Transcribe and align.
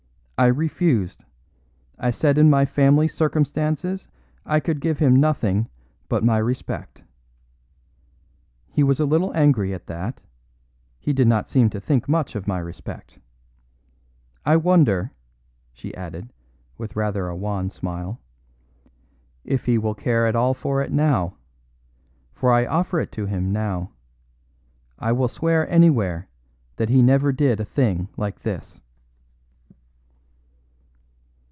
I 0.43 0.47
refused; 0.47 1.23
I 1.99 2.09
said 2.09 2.39
in 2.39 2.49
my 2.49 2.65
family 2.65 3.07
circumstances 3.07 4.07
I 4.43 4.59
could 4.59 4.81
give 4.81 4.97
him 4.97 5.15
nothing 5.17 5.69
but 6.09 6.23
my 6.23 6.39
respect. 6.39 7.03
He 8.71 8.81
was 8.81 8.99
a 8.99 9.05
little 9.05 9.31
angry 9.37 9.71
at 9.71 9.85
that; 9.85 10.19
he 10.99 11.13
did 11.13 11.27
not 11.27 11.47
seem 11.47 11.69
to 11.69 11.79
think 11.79 12.09
much 12.09 12.33
of 12.35 12.47
my 12.47 12.57
respect. 12.57 13.19
I 14.43 14.55
wonder," 14.55 15.11
she 15.73 15.93
added, 15.93 16.33
with 16.75 16.95
rather 16.95 17.27
a 17.27 17.35
wan 17.35 17.69
smile, 17.69 18.19
"if 19.43 19.65
he 19.67 19.77
will 19.77 19.93
care 19.93 20.25
at 20.25 20.35
all 20.35 20.55
for 20.55 20.81
it 20.81 20.91
now. 20.91 21.35
For 22.33 22.51
I 22.51 22.65
offer 22.65 22.99
it 22.99 23.13
him 23.13 23.51
now. 23.51 23.91
I 24.97 25.11
will 25.11 25.27
swear 25.27 25.69
anywhere 25.69 26.27
that 26.77 26.89
he 26.89 27.03
never 27.03 27.31
did 27.31 27.59
a 27.59 27.63
thing 27.63 28.07
like 28.17 28.39
this." 28.39 28.81